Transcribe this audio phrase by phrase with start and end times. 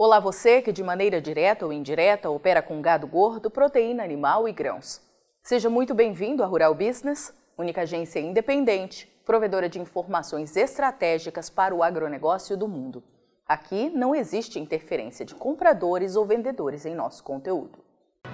[0.00, 4.52] Olá você que de maneira direta ou indireta opera com gado gordo, proteína animal e
[4.52, 5.00] grãos.
[5.42, 11.82] Seja muito bem-vindo à Rural Business, única agência independente, provedora de informações estratégicas para o
[11.82, 13.02] agronegócio do mundo.
[13.44, 17.80] Aqui não existe interferência de compradores ou vendedores em nosso conteúdo.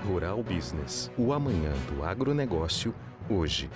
[0.07, 2.95] Rural Business, o amanhã do agronegócio,
[3.31, 3.71] hoje.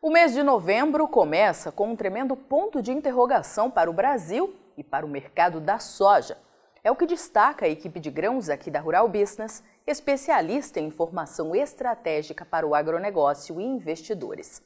[0.00, 4.84] O mês de novembro começa com um tremendo ponto de interrogação para o Brasil e
[4.84, 6.36] para o mercado da soja.
[6.82, 11.54] É o que destaca a equipe de grãos aqui da Rural Business, especialista em informação
[11.54, 14.62] estratégica para o agronegócio e investidores.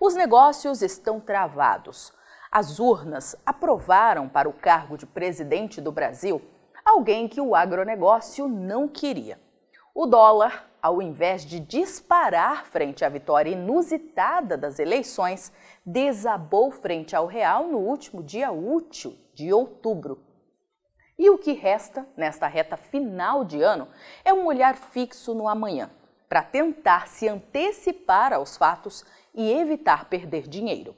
[0.00, 2.12] Os negócios estão travados.
[2.50, 6.40] As urnas aprovaram para o cargo de presidente do Brasil
[6.84, 9.38] alguém que o agronegócio não queria.
[9.94, 15.52] O dólar ao invés de disparar frente à vitória inusitada das eleições,
[15.84, 20.27] desabou frente ao real no último dia útil de outubro.
[21.18, 23.88] E o que resta nesta reta final de ano
[24.24, 25.90] é um olhar fixo no amanhã,
[26.28, 30.94] para tentar se antecipar aos fatos e evitar perder dinheiro.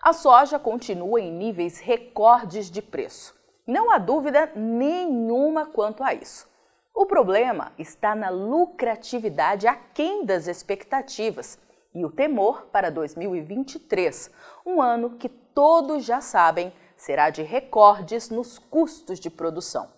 [0.00, 3.34] A soja continua em níveis recordes de preço.
[3.66, 6.48] Não há dúvida nenhuma quanto a isso.
[6.94, 11.58] O problema está na lucratividade aquém das expectativas
[11.94, 14.30] e o temor para 2023,
[14.64, 16.72] um ano que todos já sabem
[17.04, 19.92] será de recordes nos custos de produção.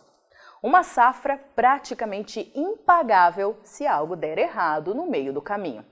[0.61, 5.87] Uma safra praticamente impagável se algo der errado no meio do caminho.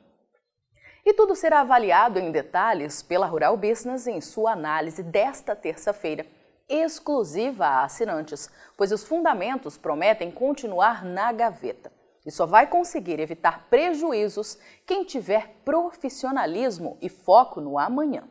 [1.07, 6.27] E tudo será avaliado em detalhes pela Rural Business em sua análise desta terça-feira
[6.69, 11.93] exclusiva a assinantes, pois os fundamentos prometem continuar na gaveta.
[12.27, 18.25] E só vai conseguir evitar prejuízos quem tiver profissionalismo e foco no amanhã.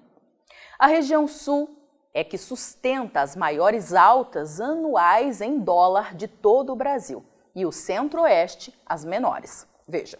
[0.78, 1.83] A região sul
[2.14, 7.72] é que sustenta as maiores altas anuais em dólar de todo o Brasil e o
[7.72, 9.67] centro-oeste as menores.
[9.88, 10.20] Veja.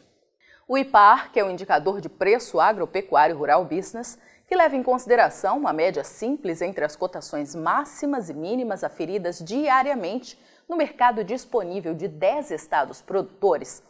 [0.67, 4.17] O IPAR, que é o indicador de preço agropecuário rural business,
[4.47, 10.40] que leva em consideração uma média simples entre as cotações máximas e mínimas aferidas diariamente
[10.67, 13.84] no mercado disponível de 10 estados produtores,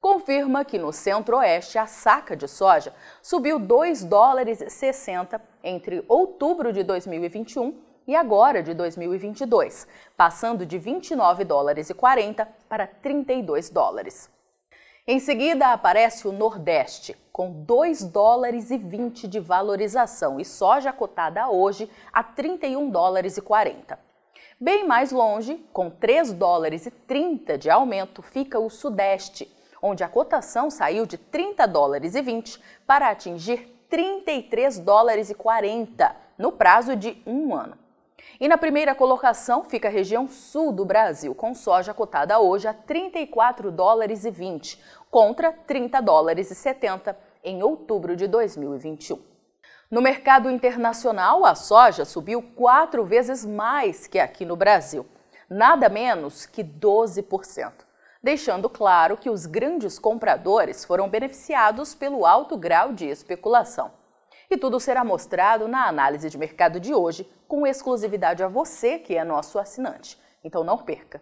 [0.00, 6.72] confirma que no centro-oeste a saca de soja subiu 2 dólares e 60 entre outubro
[6.72, 9.86] de 2021 e agora de 2022,
[10.16, 14.30] passando de 29 dólares e 40 para 32 dólares.
[15.06, 21.48] Em seguida aparece o Nordeste, com 2 dólares e 20 de valorização e soja cotada
[21.48, 23.98] hoje a 31 dólares e 40.
[24.60, 29.50] Bem mais longe, com 3 dólares e 30 de aumento, fica o Sudeste,
[29.82, 36.14] onde a cotação saiu de 30 dólares e 20 para atingir 33 dólares e 40
[36.36, 37.76] no prazo de um ano.
[38.40, 42.74] E na primeira colocação fica a região sul do Brasil, com soja cotada hoje a
[42.74, 44.80] 34 dólares e 20,
[45.10, 49.18] contra 30 dólares e 70 em outubro de 2021.
[49.90, 55.06] No mercado internacional, a soja subiu quatro vezes mais que aqui no Brasil,
[55.48, 57.72] nada menos que 12%,
[58.22, 63.92] deixando claro que os grandes compradores foram beneficiados pelo alto grau de especulação.
[64.50, 69.16] E tudo será mostrado na análise de mercado de hoje, com exclusividade a você que
[69.16, 70.18] é nosso assinante.
[70.42, 71.20] Então não perca!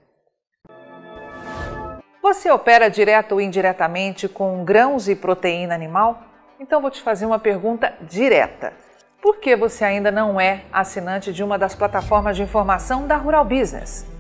[2.23, 6.23] Você opera direto ou indiretamente com grãos e proteína animal?
[6.59, 8.73] Então vou te fazer uma pergunta direta.
[9.23, 13.45] Por que você ainda não é assinante de uma das plataformas de informação da Rural
[13.45, 14.07] Business?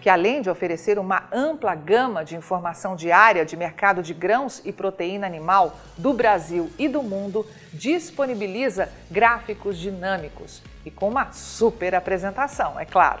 [0.00, 4.72] que além de oferecer uma ampla gama de informação diária de mercado de grãos e
[4.72, 12.78] proteína animal do Brasil e do mundo, disponibiliza gráficos dinâmicos e com uma super apresentação,
[12.78, 13.20] é claro.